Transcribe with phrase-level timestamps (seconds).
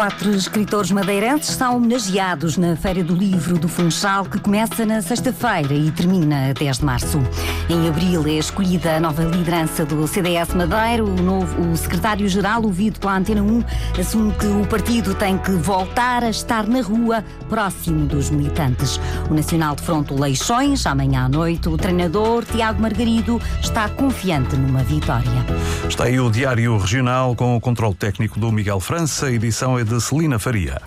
[0.00, 5.74] Quatro escritores madeirenses são homenageados na Feira do Livro do Funchal, que começa na sexta-feira
[5.74, 7.20] e termina a 10 de março.
[7.68, 11.04] Em abril é escolhida a nova liderança do CDS Madeira.
[11.04, 13.62] O, novo, o secretário-geral, ouvido pela Antena 1,
[14.00, 18.98] assume que o partido tem que voltar a estar na rua, próximo dos militantes.
[19.28, 24.82] O Nacional de Fronto Leixões, amanhã à noite, o treinador Tiago Margarido está confiante numa
[24.82, 25.44] vitória.
[25.86, 29.89] Está aí o Diário Regional com o controle técnico do Miguel França, edição é de
[29.98, 30.80] Celina Faria.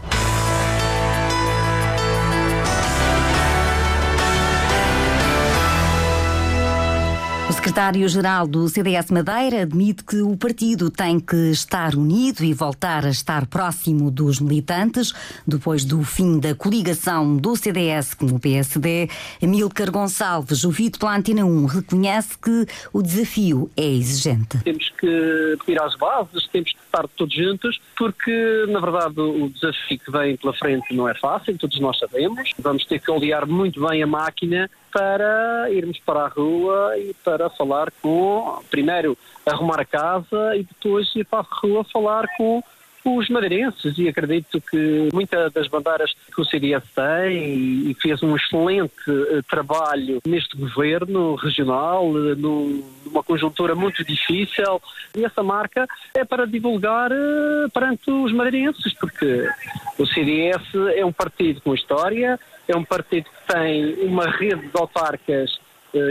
[7.49, 13.05] O secretário-geral do CDS Madeira admite que o partido tem que estar unido e voltar
[13.05, 15.13] a estar próximo dos militantes.
[15.45, 19.09] Depois do fim da coligação do CDS com o PSD,
[19.41, 24.57] Amílcar Gonçalves, ouvido pela Antena 1, reconhece que o desafio é exigente.
[24.63, 29.99] Temos que ir às bases, temos que estar todos juntos, porque, na verdade, o desafio
[29.99, 32.51] que vem pela frente não é fácil, todos nós sabemos.
[32.59, 37.49] Vamos ter que olhar muito bem a máquina para irmos para a rua e para
[37.49, 42.63] falar com, primeiro, arrumar a casa e depois ir para a rua falar com
[43.05, 48.35] os madeirenses e acredito que muitas das bandeiras que o CDS tem e fez um
[48.35, 54.81] excelente uh, trabalho neste governo regional, uh, numa conjuntura muito difícil
[55.15, 59.49] e essa marca é para divulgar uh, perante os madeirenses porque
[59.97, 60.63] o CDS
[60.95, 65.59] é um partido com história, é um partido que tem uma rede de autarcas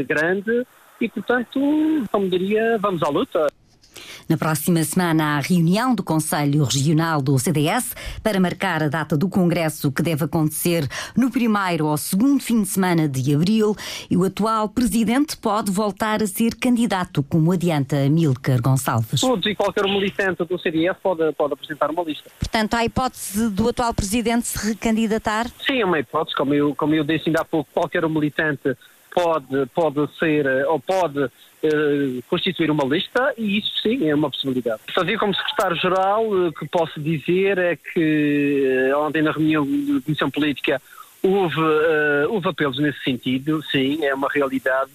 [0.07, 0.65] grande
[1.01, 1.61] e, portanto,
[2.13, 3.49] como diria, vamos à luta.
[4.29, 9.29] Na próxima semana, há reunião do Conselho Regional do CDS para marcar a data do
[9.29, 13.75] Congresso que deve acontecer no primeiro ou segundo fim de semana de abril
[14.11, 19.21] e o atual presidente pode voltar a ser candidato, como adianta Milcar Gonçalves.
[19.21, 22.31] Todos e qualquer militante do CDS pode, pode apresentar uma lista.
[22.39, 25.49] Portanto, há hipótese do atual presidente se recandidatar?
[25.67, 26.37] Sim, é uma hipótese.
[26.37, 28.77] Como eu, como eu disse ainda há pouco, qualquer militante
[29.15, 31.31] pode, pode ser ou pode
[31.63, 34.81] eh, constituir uma lista e isso sim é uma possibilidade.
[34.93, 40.01] Fazia como secretário-geral, o eh, que posso dizer é que eh, ontem na reunião de
[40.01, 40.81] Comissão Política
[41.25, 44.91] Houve, uh, houve apelos nesse sentido, sim, é uma realidade.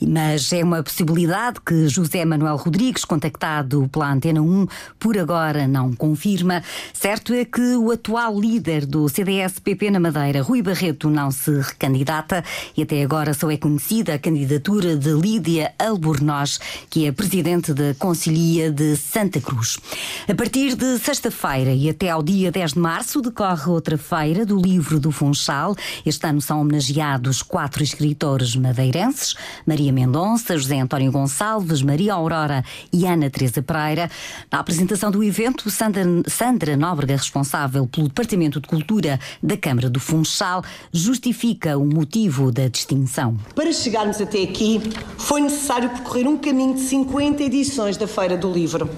[0.00, 4.68] Mas é uma possibilidade que José Manuel Rodrigues, contactado pela Antena 1,
[5.00, 6.62] por agora não confirma.
[6.92, 12.44] Certo é que o atual líder do CDS-PP na Madeira, Rui Barreto, não se recandidata
[12.76, 17.94] e até agora só é conhecida a candidatura de Lídia Albornoz, que é presidente da
[17.98, 19.80] Conselhia de Santa Cruz.
[20.28, 24.56] A partir de sexta-feira e até ao dia 10 de março decorre outra feira do
[24.56, 25.63] livro do Funchal
[26.04, 29.34] este ano são homenageados quatro escritores madeirenses:
[29.66, 34.10] Maria Mendonça, José António Gonçalves, Maria Aurora e Ana Teresa Pereira.
[34.50, 40.00] Na apresentação do evento, Sandra, Sandra Nóbrega, responsável pelo Departamento de Cultura da Câmara do
[40.00, 43.36] Funchal, justifica o motivo da distinção.
[43.54, 44.80] Para chegarmos até aqui,
[45.16, 48.90] foi necessário percorrer um caminho de 50 edições da Feira do Livro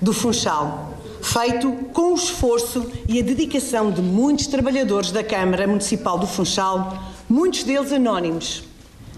[0.00, 0.93] do Funchal
[1.24, 6.98] feito com o esforço e a dedicação de muitos trabalhadores da Câmara Municipal do Funchal,
[7.26, 8.62] muitos deles anónimos.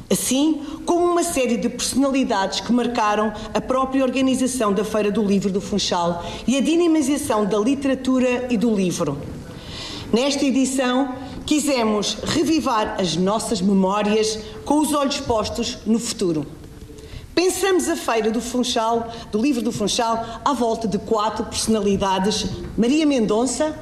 [0.09, 5.51] Assim como uma série de personalidades que marcaram a própria organização da Feira do Livro
[5.51, 9.19] do Funchal e a dinamização da literatura e do livro.
[10.13, 11.13] Nesta edição,
[11.45, 16.47] quisemos revivar as nossas memórias com os olhos postos no futuro.
[17.37, 22.47] Pensamos a feira do Funchal, do livro do Funchal, à volta de quatro personalidades:
[22.79, 23.79] Maria Mendonça,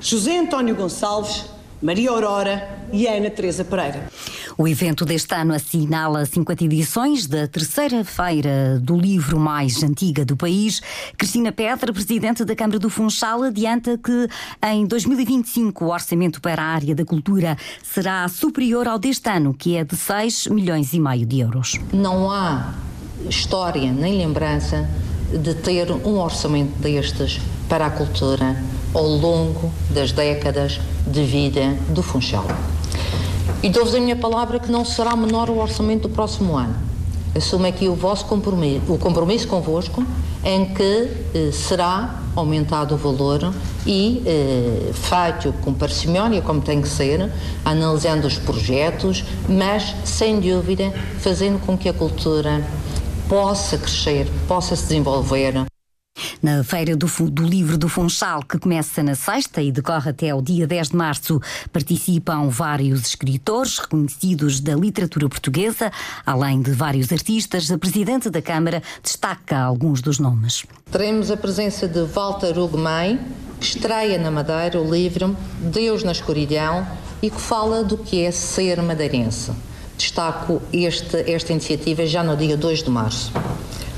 [0.00, 1.44] José António Gonçalves,
[1.80, 4.10] Maria Aurora e Ana Teresa Pereira.
[4.58, 10.36] O evento deste ano assinala 50 edições da terceira feira do livro mais antiga do
[10.36, 10.82] país.
[11.16, 14.28] Cristina Pedra, presidente da Câmara do Funchal, adianta que
[14.62, 19.76] em 2025 o orçamento para a área da cultura será superior ao deste ano, que
[19.76, 21.78] é de 6 milhões e meio de euros.
[21.90, 22.74] Não há
[23.28, 24.88] história nem lembrança
[25.32, 28.56] de ter um orçamento destes para a cultura
[28.92, 32.46] ao longo das décadas de vida do Funchal.
[33.62, 36.74] E dou-vos a minha palavra que não será menor o orçamento do próximo ano.
[37.34, 40.04] Assumo aqui o vosso compromisso, o compromisso convosco,
[40.42, 43.52] em que eh, será aumentado o valor
[43.86, 47.30] e eh, feito com parcimónia, como tem que ser,
[47.64, 52.66] analisando os projetos, mas, sem dúvida, fazendo com que a cultura
[53.30, 55.64] possa crescer, possa se desenvolver
[56.42, 60.42] Na Feira do, do, Livro do Funchal, que começa na sexta e decorre até o
[60.42, 61.40] dia 10 de março,
[61.72, 65.92] participam vários escritores reconhecidos da literatura portuguesa,
[66.26, 67.70] além de vários artistas.
[67.70, 70.66] A Presidente da Câmara destaca alguns dos nomes.
[70.90, 73.20] Teremos a presença de Walter Ugumem,
[73.60, 76.84] que estreia na Madeira o livro Deus na Escuridão
[77.22, 79.52] e que fala do que é ser madeirense.
[80.00, 83.30] Destaco este, esta iniciativa já no dia 2 de março.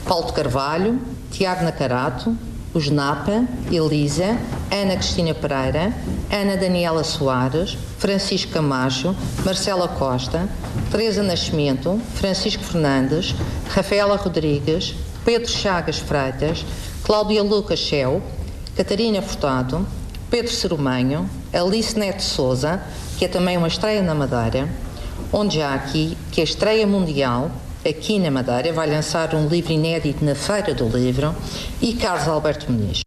[0.05, 1.01] Paulo de Carvalho,
[1.31, 2.37] Tiago Nacarato,
[2.75, 4.37] os Napa, Elisa,
[4.69, 5.95] Ana Cristina Pereira,
[6.29, 9.15] Ana Daniela Soares, Francisco Camacho,
[9.45, 10.49] Marcela Costa,
[10.91, 13.33] Teresa Nascimento, Francisco Fernandes,
[13.69, 16.67] Rafaela Rodrigues, Pedro Chagas Freitas,
[17.05, 18.21] Cláudia Lucas Chel,
[18.77, 19.87] Catarina Furtado,
[20.29, 22.83] Pedro Cerumanho, Alice Neto Souza,
[23.17, 24.69] que é também uma estreia na Madeira,
[25.33, 27.51] onde já aqui que a estreia mundial
[27.89, 31.35] aqui na Madeira vai lançar um livro inédito na Feira do Livro
[31.81, 33.01] e Carlos Alberto Muniz.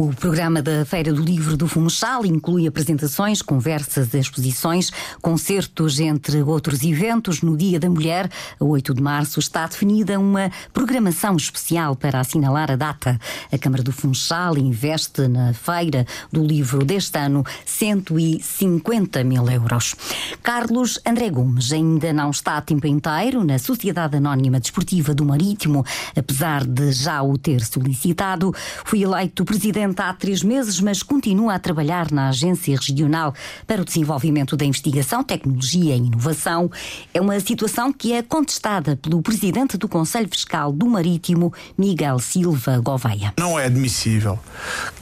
[0.00, 6.82] O programa da Feira do Livro do Funchal inclui apresentações, conversas, exposições, concertos, entre outros
[6.82, 7.42] eventos.
[7.42, 12.70] No Dia da Mulher, a 8 de março, está definida uma programação especial para assinalar
[12.70, 13.20] a data.
[13.52, 19.94] A Câmara do Funchal investe na Feira do Livro deste ano 150 mil euros.
[20.42, 25.84] Carlos André Gomes ainda não está a tempo inteiro na Sociedade Anónima Desportiva do Marítimo,
[26.16, 28.50] apesar de já o ter solicitado.
[28.82, 33.34] Foi eleito presidente há três meses, mas continua a trabalhar na Agência Regional
[33.66, 36.70] para o Desenvolvimento da Investigação, Tecnologia e Inovação.
[37.12, 42.78] É uma situação que é contestada pelo presidente do Conselho Fiscal do Marítimo, Miguel Silva
[42.80, 43.34] Gouveia.
[43.38, 44.38] Não é admissível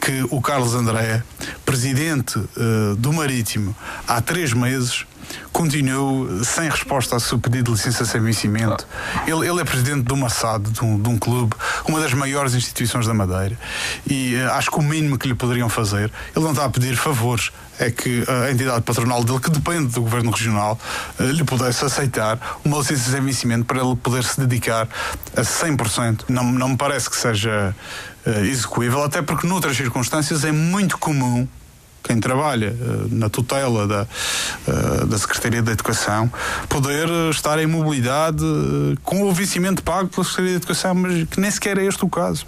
[0.00, 1.22] que o Carlos André,
[1.64, 3.74] presidente uh, do Marítimo,
[4.06, 5.04] há três meses,
[5.58, 8.86] continuo sem resposta ao seu pedido de licença sem vencimento.
[9.26, 11.52] Ele, ele é presidente de uma SAD, de um, de um, clube,
[11.84, 13.58] uma das maiores instituições da Madeira,
[14.08, 16.96] e uh, acho que o mínimo que lhe poderiam fazer, ele não está a pedir
[16.96, 20.78] favores, é que a entidade patronal dele, que depende do governo regional,
[21.18, 24.88] uh, lhe pudesse aceitar uma licença sem vencimento para ele poder se dedicar
[25.36, 26.26] a 100%.
[26.28, 27.74] Não, não me parece que seja
[28.24, 31.48] uh, execuível, até porque noutras circunstâncias é muito comum
[32.08, 34.06] quem trabalha eh, na tutela da,
[34.66, 36.32] eh, da Secretaria da Educação,
[36.66, 41.38] poder estar em mobilidade eh, com o vencimento pago pela Secretaria da Educação, mas que
[41.38, 42.46] nem sequer é este o caso.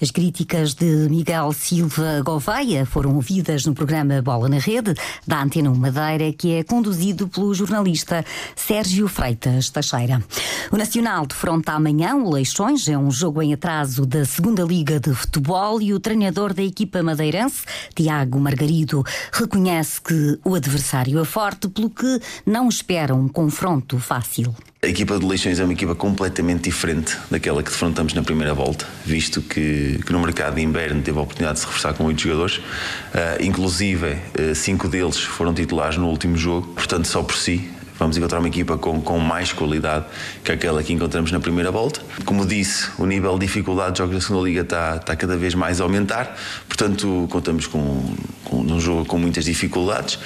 [0.00, 4.94] As críticas de Miguel Silva Gouveia foram ouvidas no programa Bola na Rede,
[5.26, 8.24] da Antena 1 Madeira, que é conduzido pelo jornalista
[8.56, 10.22] Sérgio Freitas Teixeira.
[10.70, 15.14] O Nacional defronta amanhã o Leixões, é um jogo em atraso da Segunda Liga de
[15.14, 17.64] Futebol e o treinador da equipa madeirense,
[17.94, 24.54] Tiago Margarido, reconhece que o adversário é forte, pelo que não espera um confronto fácil.
[24.84, 28.84] A equipa de Leixões é uma equipa completamente diferente daquela que defrontamos na primeira volta,
[29.06, 32.20] visto que, que no mercado de inverno teve a oportunidade de se reforçar com oito
[32.20, 37.70] jogadores, uh, inclusive uh, cinco deles foram titulares no último jogo, portanto, só por si.
[37.96, 40.04] Vamos encontrar uma equipa com, com mais qualidade
[40.42, 42.00] que aquela que encontramos na primeira volta.
[42.24, 45.54] Como disse, o nível de dificuldade de jogos da segunda Liga está, está cada vez
[45.54, 46.36] mais a aumentar,
[46.66, 50.18] portanto, contamos com, com um jogo com muitas dificuldades,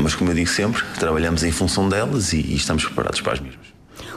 [0.00, 3.40] mas, como eu digo sempre, trabalhamos em função delas e, e estamos preparados para as
[3.40, 3.73] mesmas.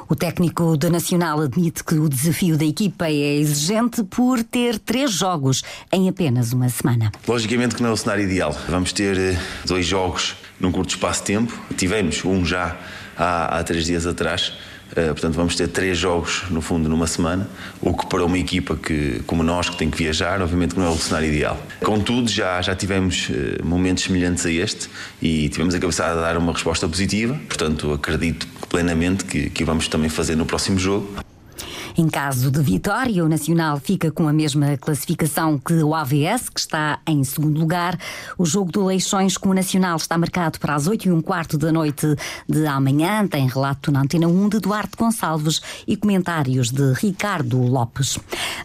[0.10, 5.12] O técnico da Nacional admite que o desafio da equipa é exigente por ter três
[5.12, 7.12] jogos em apenas uma semana.
[7.28, 8.56] Logicamente que não é o cenário ideal.
[8.70, 11.60] Vamos ter eh, dois jogos num curto espaço de tempo.
[11.76, 12.78] Tivemos um já
[13.18, 14.54] há, há três dias atrás.
[14.92, 17.48] Uh, portanto, vamos ter três jogos, no fundo, numa semana,
[17.82, 20.90] o que para uma equipa que, como nós, que tem que viajar, obviamente não é
[20.90, 21.62] o cenário ideal.
[21.84, 24.90] Contudo, já, já tivemos uh, momentos semelhantes a este
[25.22, 29.90] e tivemos a cabeçada a dar uma resposta positiva, portanto, acredito plenamente que, que vamos
[29.90, 31.27] também fazer no próximo jogo.
[32.00, 36.60] Em caso de vitória, o Nacional fica com a mesma classificação que o AVS, que
[36.60, 37.98] está em segundo lugar.
[38.38, 41.58] O jogo do Leixões com o Nacional está marcado para as 8 e um quarto
[41.58, 42.06] da noite
[42.48, 43.28] de amanhã.
[43.28, 48.20] Tem relato na Antena 1 de Duarte Gonçalves e comentários de Ricardo Lopes.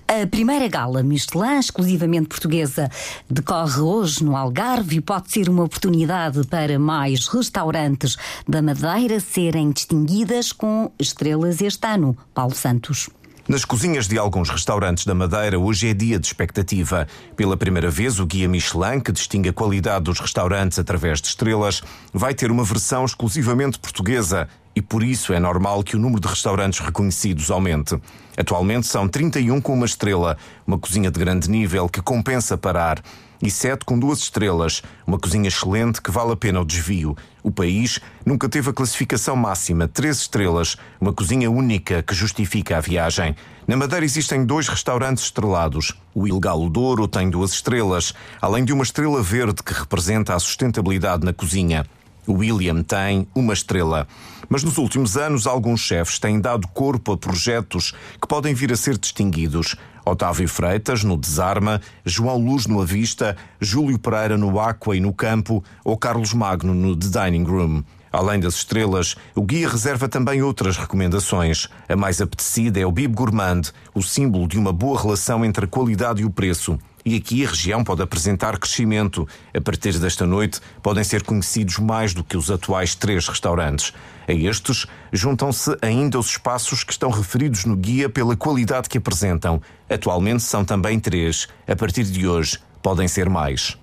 [0.07, 2.91] A primeira gala Michelin, exclusivamente portuguesa,
[3.31, 8.15] decorre hoje no Algarve e pode ser uma oportunidade para mais restaurantes
[8.47, 12.15] da Madeira serem distinguidas com estrelas este ano.
[12.35, 13.09] Paulo Santos.
[13.49, 17.09] Nas cozinhas de alguns restaurantes da Madeira, hoje é dia de expectativa.
[17.35, 21.83] Pela primeira vez, o Guia Michelin, que distingue a qualidade dos restaurantes através de estrelas,
[22.15, 24.49] vai ter uma versão exclusivamente portuguesa.
[24.75, 28.01] E por isso é normal que o número de restaurantes reconhecidos aumente.
[28.37, 30.37] Atualmente são 31 com uma estrela,
[30.67, 33.03] uma cozinha de grande nível que compensa parar,
[33.43, 37.17] e 7 com duas estrelas, uma cozinha excelente que vale a pena o desvio.
[37.43, 42.81] O país nunca teve a classificação máxima, 3 estrelas, uma cozinha única que justifica a
[42.81, 43.35] viagem.
[43.67, 45.93] Na Madeira existem dois restaurantes estrelados.
[46.15, 51.25] O Ilegalo Douro tem duas estrelas, além de uma estrela verde que representa a sustentabilidade
[51.25, 51.85] na cozinha.
[52.29, 54.07] William tem uma estrela.
[54.49, 58.77] Mas nos últimos anos, alguns chefes têm dado corpo a projetos que podem vir a
[58.77, 59.77] ser distinguidos.
[60.05, 65.63] Otávio Freitas, no Desarma, João Luz no Avista, Júlio Pereira no Aqua e no Campo
[65.85, 67.85] ou Carlos Magno no The Dining Room.
[68.13, 71.69] Além das estrelas, o guia reserva também outras recomendações.
[71.89, 73.63] A mais apetecida é o Bib Gourmand,
[73.95, 76.79] o símbolo de uma boa relação entre a qualidade e o preço.
[77.05, 79.27] E aqui a região pode apresentar crescimento.
[79.55, 83.93] A partir desta noite, podem ser conhecidos mais do que os atuais três restaurantes.
[84.29, 89.61] A estes juntam-se ainda os espaços que estão referidos no guia pela qualidade que apresentam.
[89.91, 91.49] Atualmente são também três.
[91.67, 93.77] A partir de hoje, podem ser mais.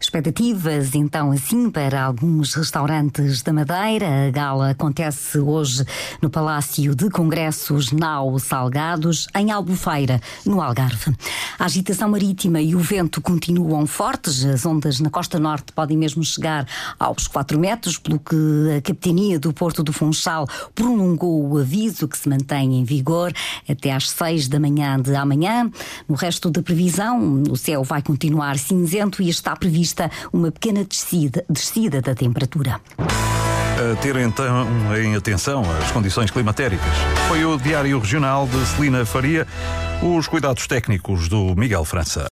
[0.00, 4.28] Expectativas, então, assim, para alguns restaurantes da Madeira.
[4.28, 5.84] A gala acontece hoje
[6.20, 11.14] no Palácio de Congressos Nau Salgados, em Albufeira, no Algarve.
[11.58, 14.44] A agitação marítima e o vento continuam fortes.
[14.44, 16.66] As ondas na costa norte podem mesmo chegar
[16.98, 18.36] aos 4 metros, pelo que
[18.76, 23.32] a Capitania do Porto do Funchal prolongou o aviso que se mantém em vigor
[23.68, 25.70] até às 6 da manhã de amanhã.
[26.08, 31.44] No resto da previsão, o céu vai continuar cinzento e está prevista uma pequena descida,
[31.48, 32.80] descida da temperatura.
[32.98, 34.66] A ter então
[34.96, 36.92] em atenção as condições climatéricas.
[37.28, 39.46] Foi o Diário Regional de Celina Faria,
[40.02, 42.20] os cuidados técnicos do Miguel França.